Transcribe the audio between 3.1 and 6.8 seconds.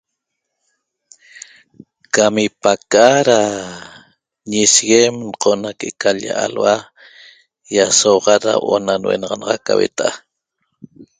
da ñishiguem ncona que'eca lya alhua